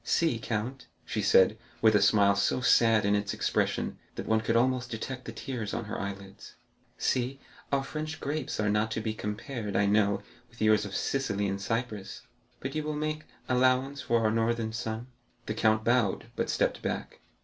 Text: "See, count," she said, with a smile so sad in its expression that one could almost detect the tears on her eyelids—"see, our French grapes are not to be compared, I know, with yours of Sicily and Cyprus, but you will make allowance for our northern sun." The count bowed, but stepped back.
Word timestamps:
"See, 0.03 0.39
count," 0.39 0.87
she 1.05 1.21
said, 1.21 1.59
with 1.79 1.93
a 1.93 2.01
smile 2.01 2.35
so 2.35 2.59
sad 2.59 3.05
in 3.05 3.13
its 3.13 3.35
expression 3.35 3.99
that 4.15 4.25
one 4.25 4.41
could 4.41 4.55
almost 4.55 4.89
detect 4.89 5.25
the 5.25 5.31
tears 5.31 5.75
on 5.75 5.85
her 5.85 6.01
eyelids—"see, 6.01 7.39
our 7.71 7.83
French 7.83 8.19
grapes 8.19 8.59
are 8.59 8.67
not 8.71 8.89
to 8.93 8.99
be 8.99 9.13
compared, 9.13 9.75
I 9.75 9.85
know, 9.85 10.23
with 10.49 10.59
yours 10.59 10.85
of 10.85 10.95
Sicily 10.95 11.45
and 11.45 11.61
Cyprus, 11.61 12.23
but 12.59 12.73
you 12.73 12.81
will 12.81 12.95
make 12.95 13.25
allowance 13.47 14.01
for 14.01 14.21
our 14.21 14.31
northern 14.31 14.73
sun." 14.73 15.05
The 15.45 15.53
count 15.53 15.83
bowed, 15.83 16.31
but 16.35 16.49
stepped 16.49 16.81
back. 16.81 17.19